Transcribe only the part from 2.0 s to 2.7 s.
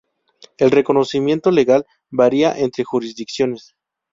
varía